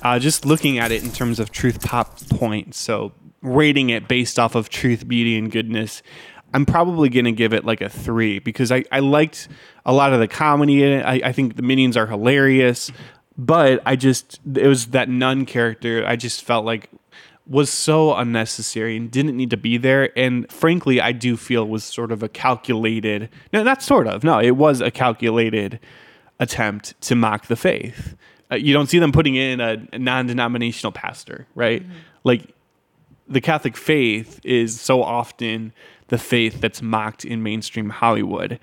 uh, 0.00 0.18
just 0.18 0.46
looking 0.46 0.78
at 0.78 0.92
it 0.92 1.04
in 1.04 1.12
terms 1.12 1.40
of 1.40 1.52
truth 1.52 1.84
pop 1.84 2.18
points, 2.30 2.78
so 2.78 3.12
rating 3.42 3.90
it 3.90 4.08
based 4.08 4.38
off 4.38 4.54
of 4.54 4.70
truth, 4.70 5.06
beauty, 5.06 5.36
and 5.36 5.50
goodness, 5.50 6.02
I'm 6.52 6.66
probably 6.66 7.08
going 7.08 7.26
to 7.26 7.32
give 7.32 7.52
it 7.52 7.64
like 7.64 7.80
a 7.80 7.88
three 7.88 8.38
because 8.38 8.72
I, 8.72 8.84
I 8.90 9.00
liked 9.00 9.48
a 9.86 9.92
lot 9.92 10.12
of 10.12 10.20
the 10.20 10.28
comedy 10.28 10.82
in 10.82 10.92
it. 10.92 11.02
I, 11.04 11.28
I 11.28 11.32
think 11.32 11.56
the 11.56 11.62
Minions 11.62 11.96
are 11.96 12.06
hilarious, 12.06 12.90
but 13.38 13.80
I 13.86 13.96
just, 13.96 14.40
it 14.54 14.66
was 14.66 14.88
that 14.88 15.08
nun 15.08 15.46
character. 15.46 16.04
I 16.06 16.16
just 16.16 16.42
felt 16.42 16.64
like 16.64 16.90
was 17.46 17.68
so 17.68 18.14
unnecessary 18.14 18.96
and 18.96 19.10
didn't 19.10 19.36
need 19.36 19.50
to 19.50 19.56
be 19.56 19.76
there. 19.76 20.16
And 20.16 20.50
frankly, 20.52 21.00
I 21.00 21.12
do 21.12 21.36
feel 21.36 21.66
was 21.66 21.82
sort 21.82 22.12
of 22.12 22.22
a 22.22 22.28
calculated, 22.28 23.28
no, 23.52 23.62
not 23.64 23.82
sort 23.82 24.06
of, 24.06 24.22
no, 24.22 24.40
it 24.40 24.52
was 24.52 24.80
a 24.80 24.90
calculated 24.90 25.80
attempt 26.38 26.98
to 27.02 27.16
mock 27.16 27.46
the 27.46 27.56
faith. 27.56 28.16
Uh, 28.52 28.56
you 28.56 28.72
don't 28.72 28.88
see 28.88 28.98
them 28.98 29.10
putting 29.10 29.34
in 29.34 29.60
a, 29.60 29.84
a 29.92 29.98
non 29.98 30.26
denominational 30.26 30.92
pastor, 30.92 31.46
right? 31.54 31.82
Mm-hmm. 31.82 31.92
Like 32.24 32.54
the 33.28 33.40
Catholic 33.40 33.76
faith 33.76 34.40
is 34.44 34.80
so 34.80 35.02
often 35.02 35.72
the 36.10 36.18
faith 36.18 36.60
that's 36.60 36.82
mocked 36.82 37.24
in 37.24 37.42
mainstream 37.42 37.88
Hollywood. 37.88 38.58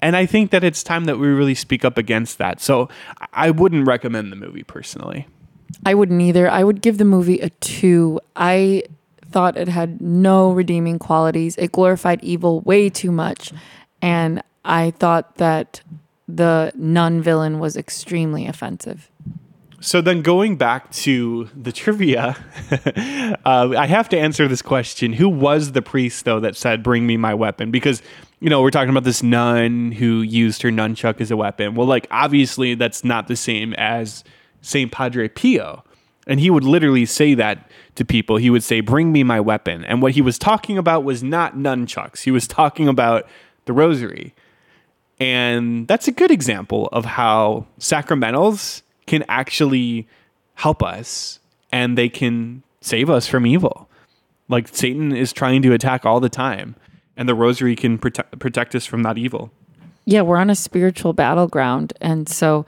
And 0.00 0.16
I 0.16 0.24
think 0.24 0.50
that 0.50 0.64
it's 0.64 0.82
time 0.82 1.04
that 1.04 1.18
we 1.18 1.28
really 1.28 1.54
speak 1.54 1.84
up 1.84 1.98
against 1.98 2.38
that. 2.38 2.60
So 2.60 2.88
I 3.32 3.50
wouldn't 3.50 3.86
recommend 3.86 4.32
the 4.32 4.36
movie 4.36 4.62
personally. 4.62 5.28
I 5.84 5.94
wouldn't 5.94 6.20
either. 6.20 6.48
I 6.48 6.64
would 6.64 6.80
give 6.80 6.98
the 6.98 7.04
movie 7.04 7.40
a 7.40 7.50
two. 7.50 8.20
I 8.34 8.84
thought 9.30 9.56
it 9.56 9.68
had 9.68 10.00
no 10.00 10.52
redeeming 10.52 10.98
qualities. 10.98 11.56
It 11.56 11.72
glorified 11.72 12.22
evil 12.22 12.60
way 12.60 12.88
too 12.88 13.10
much. 13.10 13.52
And 14.00 14.42
I 14.64 14.92
thought 14.92 15.36
that 15.36 15.82
the 16.28 16.72
nun 16.74 17.20
villain 17.20 17.58
was 17.58 17.76
extremely 17.76 18.46
offensive. 18.46 19.10
So 19.82 20.00
then 20.00 20.22
going 20.22 20.56
back 20.56 20.92
to 20.92 21.50
the 21.60 21.72
trivia, 21.72 22.36
uh, 23.44 23.74
I 23.76 23.86
have 23.86 24.08
to 24.10 24.18
answer 24.18 24.46
this 24.46 24.62
question. 24.62 25.12
Who 25.14 25.28
was 25.28 25.72
the 25.72 25.82
priest, 25.82 26.24
though, 26.24 26.38
that 26.38 26.54
said, 26.54 26.84
Bring 26.84 27.04
me 27.04 27.16
my 27.16 27.34
weapon? 27.34 27.72
Because, 27.72 28.00
you 28.38 28.48
know, 28.48 28.62
we're 28.62 28.70
talking 28.70 28.90
about 28.90 29.02
this 29.02 29.24
nun 29.24 29.90
who 29.90 30.22
used 30.22 30.62
her 30.62 30.70
nunchuck 30.70 31.20
as 31.20 31.32
a 31.32 31.36
weapon. 31.36 31.74
Well, 31.74 31.88
like, 31.88 32.06
obviously, 32.12 32.76
that's 32.76 33.02
not 33.02 33.26
the 33.26 33.34
same 33.34 33.74
as 33.74 34.22
St. 34.60 34.92
Padre 34.92 35.26
Pio. 35.26 35.82
And 36.28 36.38
he 36.38 36.48
would 36.48 36.62
literally 36.62 37.04
say 37.04 37.34
that 37.34 37.68
to 37.96 38.04
people. 38.04 38.36
He 38.36 38.50
would 38.50 38.62
say, 38.62 38.80
Bring 38.80 39.10
me 39.10 39.24
my 39.24 39.40
weapon. 39.40 39.84
And 39.84 40.00
what 40.00 40.12
he 40.12 40.22
was 40.22 40.38
talking 40.38 40.78
about 40.78 41.02
was 41.02 41.24
not 41.24 41.56
nunchucks, 41.56 42.22
he 42.22 42.30
was 42.30 42.46
talking 42.46 42.86
about 42.86 43.26
the 43.64 43.72
rosary. 43.72 44.32
And 45.18 45.88
that's 45.88 46.06
a 46.06 46.12
good 46.12 46.30
example 46.30 46.88
of 46.92 47.04
how 47.04 47.66
sacramentals 47.80 48.82
can 49.06 49.24
actually 49.28 50.06
help 50.54 50.82
us 50.82 51.40
and 51.72 51.96
they 51.96 52.08
can 52.08 52.62
save 52.80 53.08
us 53.10 53.26
from 53.26 53.46
evil. 53.46 53.88
Like 54.48 54.68
Satan 54.68 55.14
is 55.14 55.32
trying 55.32 55.62
to 55.62 55.72
attack 55.72 56.04
all 56.04 56.20
the 56.20 56.28
time, 56.28 56.76
and 57.16 57.28
the 57.28 57.34
rosary 57.34 57.74
can 57.74 57.98
prote- 57.98 58.38
protect 58.38 58.74
us 58.74 58.84
from 58.84 59.02
that 59.04 59.16
evil. 59.16 59.50
Yeah, 60.04 60.22
we're 60.22 60.36
on 60.36 60.50
a 60.50 60.54
spiritual 60.54 61.12
battleground. 61.12 61.92
And 62.00 62.28
so 62.28 62.66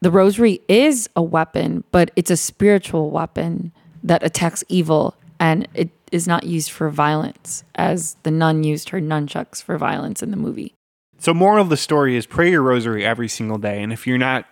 the 0.00 0.10
rosary 0.10 0.60
is 0.68 1.08
a 1.16 1.22
weapon, 1.22 1.84
but 1.90 2.10
it's 2.16 2.30
a 2.30 2.36
spiritual 2.36 3.10
weapon. 3.10 3.72
that 4.02 4.22
attacks 4.22 4.64
evil 4.68 5.14
and 5.38 5.68
it 5.74 5.90
is 6.10 6.26
not 6.26 6.44
used 6.44 6.70
for 6.70 6.88
violence 6.88 7.64
as 7.74 8.16
the 8.22 8.30
nun 8.30 8.64
used 8.64 8.88
her 8.88 9.00
nunchucks 9.00 9.62
for 9.62 9.76
violence 9.76 10.22
in 10.22 10.30
the 10.30 10.38
movie. 10.38 10.74
So, 11.18 11.34
moral 11.34 11.60
of 11.62 11.68
the 11.68 11.76
story 11.76 12.16
is 12.16 12.24
pray 12.24 12.50
your 12.50 12.62
rosary 12.62 13.04
every 13.04 13.28
single 13.28 13.58
day. 13.58 13.82
And 13.82 13.92
if 13.92 14.06
you're 14.06 14.16
not 14.16 14.46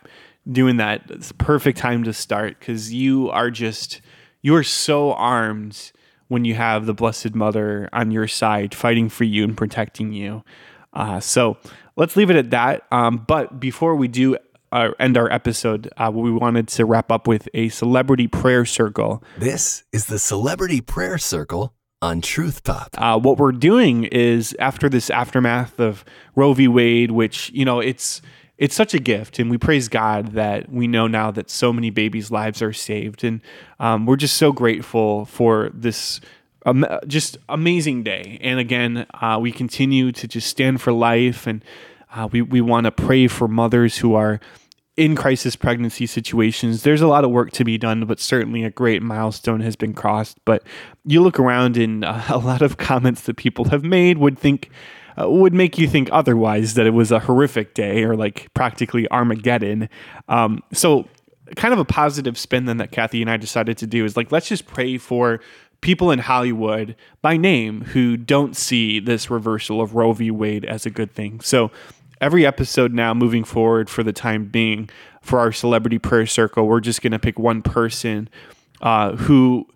doing 0.50 0.76
that, 0.78 1.02
it's 1.11 1.28
the 1.28 1.35
perfect 1.35 1.78
time 1.78 2.05
to 2.05 2.12
start 2.12 2.59
because 2.59 2.93
you 2.93 3.31
are 3.31 3.50
just, 3.50 4.00
you 4.43 4.55
are 4.55 4.62
so 4.62 5.12
armed 5.12 5.93
when 6.28 6.45
you 6.45 6.55
have 6.55 6.87
the 6.87 6.95
Blessed 6.95 7.35
Mother 7.35 7.88
on 7.93 8.11
your 8.11 8.28
side 8.28 8.75
fighting 8.75 9.09
for 9.09 9.25
you 9.25 9.45
and 9.45 9.57
protecting 9.57 10.12
you. 10.12 10.43
Uh, 10.93 11.21
so, 11.21 11.57
let's 11.97 12.17
leave 12.17 12.31
it 12.31 12.37
at 12.37 12.50
that. 12.50 12.87
Um, 12.90 13.25
but 13.26 13.61
before 13.61 13.95
we 13.95 14.09
do 14.09 14.38
uh, 14.73 14.90
end 14.99 15.19
our 15.19 15.31
episode, 15.31 15.90
uh, 15.99 16.11
we 16.14 16.31
wanted 16.33 16.69
to 16.69 16.87
wrap 16.87 17.11
up 17.12 17.26
with 17.26 17.49
a 17.52 17.69
celebrity 17.69 18.26
prayer 18.26 18.64
circle. 18.64 19.23
This 19.37 19.85
is 19.93 20.07
the 20.07 20.19
Celebrity 20.19 20.81
Prayer 20.81 21.19
Circle 21.19 21.75
on 22.00 22.21
Truth 22.21 22.64
Pop. 22.64 22.90
Uh, 22.97 23.19
what 23.19 23.38
we're 23.38 23.52
doing 23.52 24.05
is 24.05 24.55
after 24.59 24.88
this 24.88 25.11
aftermath 25.11 25.81
of 25.81 26.05
Roe 26.37 26.52
v. 26.52 26.69
Wade, 26.69 27.11
which 27.11 27.50
you 27.52 27.64
know 27.64 27.81
it's 27.81 28.23
it's 28.59 28.75
such 28.75 28.93
a 28.93 28.99
gift, 28.99 29.38
and 29.38 29.50
we 29.50 29.57
praise 29.57 29.88
God 29.88 30.33
that 30.33 30.71
we 30.71 30.87
know 30.87 31.07
now 31.07 31.31
that 31.31 31.49
so 31.49 31.73
many 31.73 31.91
babies' 31.91 32.31
lives 32.31 32.61
are 32.61 32.73
saved, 32.73 33.25
and 33.25 33.41
um, 33.79 34.05
we're 34.05 34.17
just 34.17 34.37
so 34.37 34.53
grateful 34.53 35.25
for 35.25 35.71
this. 35.73 36.21
Um, 36.67 36.85
just 37.07 37.38
amazing 37.49 38.03
day, 38.03 38.38
and 38.43 38.59
again, 38.59 39.07
uh, 39.15 39.38
we 39.41 39.53
continue 39.53 40.11
to 40.12 40.27
just 40.27 40.49
stand 40.49 40.83
for 40.83 40.93
life, 40.93 41.47
and 41.47 41.65
uh, 42.15 42.29
we 42.31 42.43
we 42.43 42.61
want 42.61 42.85
to 42.85 42.91
pray 42.91 43.29
for 43.29 43.47
mothers 43.47 43.99
who 43.99 44.15
are 44.15 44.41
in 44.99 45.15
crisis 45.15 45.55
pregnancy 45.55 46.07
situations, 46.07 46.83
there's 46.83 47.00
a 47.00 47.07
lot 47.07 47.23
of 47.23 47.31
work 47.31 47.53
to 47.53 47.62
be 47.62 47.79
done, 47.79 48.05
but 48.05 48.19
certainly 48.19 48.65
a 48.65 48.71
great 48.71 49.00
milestone 49.00 49.61
has 49.61 49.77
been 49.77 49.95
crossed. 49.95 50.37
But 50.45 50.65
you 51.05 51.23
look 51.23 51.38
around, 51.38 51.77
and 51.77 52.05
uh, 52.05 52.21
a 52.29 52.38
lot 52.38 52.62
of 52.62 52.77
comments 52.77 53.23
that 53.23 53.37
people 53.37 53.67
have 53.67 53.85
made 53.85 54.19
would 54.19 54.37
think 54.37 54.71
uh, 55.21 55.29
would 55.29 55.55
make 55.55 55.79
you 55.79 55.89
think 55.89 56.09
otherwise 56.13 56.75
that 56.75 56.87
it 56.87 56.91
was 56.91 57.11
a 57.11 57.21
horrific 57.21 57.75
day 57.75 58.05
or 58.05 58.17
like 58.17 58.53
practically 58.55 59.11
Armageddon. 59.11 59.89
Um, 60.29 60.63
so, 60.73 61.09
kind 61.57 61.73
of 61.73 61.81
a 61.81 61.85
positive 61.85 62.37
spin 62.37 62.67
then 62.67 62.77
that 62.77 62.93
Kathy 62.93 63.23
and 63.23 63.31
I 63.31 63.39
decided 63.39 63.79
to 63.79 63.87
do 63.87 64.05
is 64.05 64.17
like 64.17 64.31
let's 64.31 64.49
just 64.49 64.67
pray 64.67 64.99
for 64.99 65.41
people 65.81 66.11
in 66.11 66.19
Hollywood 66.19 66.95
by 67.23 67.37
name 67.37 67.83
who 67.83 68.17
don't 68.17 68.57
see 68.57 69.01
this 69.01 69.31
reversal 69.31 69.81
of 69.81 69.95
Roe 69.95 70.13
v. 70.13 70.31
Wade 70.31 70.65
as 70.65 70.85
a 70.85 70.91
good 70.91 71.13
thing. 71.13 71.41
So 71.41 71.71
every 72.21 72.45
episode 72.45 72.93
now 72.93 73.15
moving 73.15 73.45
forward 73.45 73.89
for 73.89 74.03
the 74.03 74.13
time 74.13 74.47
being 74.47 74.91
for 75.23 75.39
our 75.39 75.53
celebrity 75.53 75.99
prayer 75.99 76.27
circle 76.27 76.67
we're 76.67 76.81
just 76.81 77.03
going 77.03 77.13
to 77.13 77.19
pick 77.19 77.39
one 77.39 77.63
person 77.63 78.29
uh, 78.81 79.15
who 79.17 79.67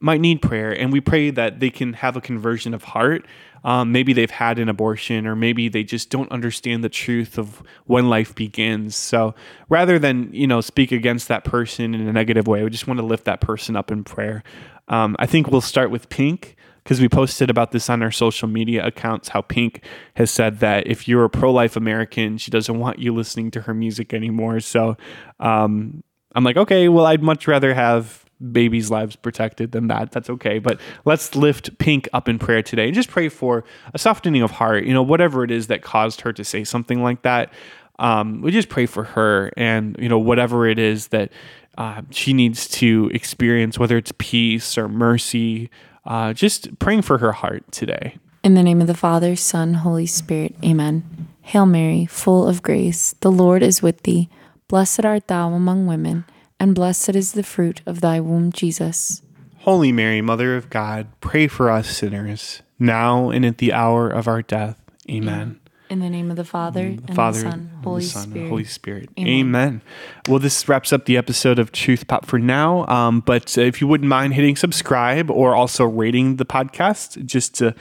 might 0.00 0.20
need 0.20 0.40
prayer 0.40 0.70
and 0.70 0.92
we 0.92 1.00
pray 1.00 1.30
that 1.30 1.60
they 1.60 1.70
can 1.70 1.94
have 1.94 2.16
a 2.16 2.20
conversion 2.20 2.72
of 2.72 2.84
heart 2.84 3.26
um, 3.64 3.92
maybe 3.92 4.12
they've 4.12 4.30
had 4.30 4.58
an 4.58 4.68
abortion 4.68 5.26
or 5.26 5.36
maybe 5.36 5.68
they 5.68 5.84
just 5.84 6.10
don't 6.10 6.30
understand 6.30 6.82
the 6.82 6.88
truth 6.88 7.38
of 7.38 7.62
when 7.86 8.08
life 8.08 8.34
begins 8.34 8.96
so 8.96 9.34
rather 9.68 9.98
than 9.98 10.32
you 10.32 10.46
know 10.46 10.60
speak 10.60 10.92
against 10.92 11.28
that 11.28 11.44
person 11.44 11.94
in 11.94 12.06
a 12.08 12.12
negative 12.12 12.46
way 12.46 12.62
we 12.62 12.70
just 12.70 12.86
want 12.86 12.98
to 12.98 13.06
lift 13.06 13.24
that 13.24 13.40
person 13.40 13.76
up 13.76 13.90
in 13.90 14.04
prayer 14.04 14.42
um, 14.88 15.16
i 15.18 15.26
think 15.26 15.50
we'll 15.50 15.60
start 15.60 15.90
with 15.90 16.08
pink 16.08 16.56
because 16.88 17.02
we 17.02 17.08
posted 17.08 17.50
about 17.50 17.70
this 17.72 17.90
on 17.90 18.02
our 18.02 18.10
social 18.10 18.48
media 18.48 18.82
accounts 18.86 19.28
how 19.28 19.42
Pink 19.42 19.84
has 20.14 20.30
said 20.30 20.60
that 20.60 20.86
if 20.86 21.06
you're 21.06 21.24
a 21.24 21.28
pro 21.28 21.52
life 21.52 21.76
American, 21.76 22.38
she 22.38 22.50
doesn't 22.50 22.78
want 22.78 22.98
you 22.98 23.12
listening 23.12 23.50
to 23.50 23.60
her 23.60 23.74
music 23.74 24.14
anymore. 24.14 24.58
So 24.60 24.96
um, 25.38 26.02
I'm 26.34 26.44
like, 26.44 26.56
okay, 26.56 26.88
well, 26.88 27.04
I'd 27.04 27.22
much 27.22 27.46
rather 27.46 27.74
have 27.74 28.24
babies' 28.52 28.90
lives 28.90 29.16
protected 29.16 29.72
than 29.72 29.88
that. 29.88 30.12
That's 30.12 30.30
okay. 30.30 30.58
But 30.58 30.80
let's 31.04 31.34
lift 31.34 31.76
Pink 31.78 32.08
up 32.12 32.28
in 32.28 32.38
prayer 32.38 32.62
today 32.62 32.86
and 32.86 32.94
just 32.94 33.10
pray 33.10 33.28
for 33.28 33.64
a 33.94 33.98
softening 33.98 34.42
of 34.42 34.52
heart, 34.52 34.84
you 34.84 34.94
know, 34.94 35.02
whatever 35.02 35.44
it 35.44 35.50
is 35.50 35.66
that 35.66 35.82
caused 35.82 36.20
her 36.22 36.32
to 36.32 36.44
say 36.44 36.64
something 36.64 37.02
like 37.02 37.22
that. 37.22 37.52
Um, 37.98 38.42
we 38.42 38.52
just 38.52 38.68
pray 38.68 38.86
for 38.86 39.04
her 39.04 39.52
and, 39.56 39.96
you 39.98 40.08
know, 40.08 40.18
whatever 40.18 40.66
it 40.66 40.78
is 40.78 41.08
that 41.08 41.32
uh, 41.76 42.02
she 42.10 42.32
needs 42.32 42.68
to 42.68 43.10
experience, 43.12 43.78
whether 43.78 43.96
it's 43.96 44.12
peace 44.18 44.78
or 44.78 44.88
mercy 44.88 45.70
uh, 46.04 46.32
just 46.32 46.78
praying 46.78 47.02
for 47.02 47.18
her 47.18 47.32
heart 47.32 47.70
today. 47.70 48.16
In 48.42 48.54
the 48.54 48.62
name 48.62 48.80
of 48.80 48.86
the 48.86 48.94
Father, 48.94 49.36
Son, 49.36 49.74
Holy 49.74 50.06
Spirit, 50.06 50.54
amen. 50.64 51.28
Hail 51.42 51.66
Mary, 51.66 52.06
full 52.06 52.48
of 52.48 52.62
grace, 52.62 53.14
the 53.20 53.30
Lord 53.30 53.62
is 53.62 53.82
with 53.82 54.02
thee. 54.02 54.28
Blessed 54.68 55.04
art 55.04 55.28
thou 55.28 55.52
among 55.52 55.86
women, 55.86 56.24
and 56.60 56.74
blessed 56.74 57.10
is 57.10 57.32
the 57.32 57.42
fruit 57.42 57.80
of 57.86 58.00
thy 58.00 58.20
womb, 58.20 58.52
Jesus. 58.52 59.22
Holy 59.58 59.92
Mary, 59.92 60.20
Mother 60.20 60.56
of 60.56 60.70
God, 60.70 61.08
pray 61.20 61.46
for 61.46 61.70
us 61.70 61.88
sinners, 61.88 62.62
now 62.78 63.30
and 63.30 63.44
at 63.44 63.58
the 63.58 63.72
hour 63.72 64.08
of 64.08 64.28
our 64.28 64.42
death. 64.42 64.78
Amen. 65.10 65.60
In 65.90 66.00
the 66.00 66.10
name 66.10 66.30
of 66.30 66.36
the 66.36 66.44
Father, 66.44 66.90
the 66.96 67.02
and 67.06 67.16
Father, 67.16 67.42
the 67.42 67.50
Son, 67.50 67.70
Holy, 67.82 68.02
the 68.02 68.08
Son 68.08 68.30
Spirit. 68.30 68.48
Holy 68.48 68.64
Spirit. 68.64 69.10
Amen. 69.18 69.28
Amen. 69.28 69.82
Well, 70.28 70.38
this 70.38 70.68
wraps 70.68 70.92
up 70.92 71.06
the 71.06 71.16
episode 71.16 71.58
of 71.58 71.72
Truth 71.72 72.06
Pop 72.08 72.26
for 72.26 72.38
now. 72.38 72.86
Um, 72.86 73.20
but 73.20 73.56
if 73.56 73.80
you 73.80 73.86
wouldn't 73.86 74.08
mind 74.08 74.34
hitting 74.34 74.54
subscribe 74.54 75.30
or 75.30 75.54
also 75.54 75.84
rating 75.86 76.36
the 76.36 76.44
podcast, 76.44 77.24
just 77.24 77.54
to 77.56 77.74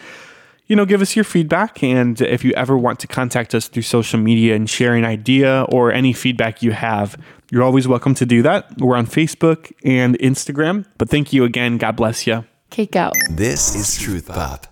you 0.68 0.76
know, 0.76 0.86
give 0.86 1.02
us 1.02 1.16
your 1.16 1.24
feedback. 1.24 1.82
And 1.82 2.20
if 2.22 2.44
you 2.44 2.52
ever 2.54 2.78
want 2.78 3.00
to 3.00 3.08
contact 3.08 3.56
us 3.56 3.68
through 3.68 3.84
social 3.84 4.20
media 4.20 4.56
and 4.56 4.70
share 4.70 4.96
an 4.96 5.06
idea 5.06 5.66
or 5.70 5.92
any 5.92 6.14
feedback 6.14 6.62
you 6.62 6.72
have, 6.72 7.18
you're 7.52 7.64
always 7.64 7.88
welcome 7.88 8.14
to 8.16 8.26
do 8.26 8.42
that. 8.42 8.78
We're 8.80 8.96
on 8.96 9.08
Facebook 9.08 9.72
and 9.84 10.18
Instagram. 10.20 10.86
But 10.98 11.10
thank 11.10 11.34
you 11.34 11.44
again. 11.44 11.78
God 11.78 11.96
bless 11.96 12.28
you. 12.28 12.46
Cake 12.70 12.96
out. 12.96 13.14
This 13.30 13.76
is 13.76 13.98
Truth 14.02 14.28
Pop. 14.28 14.66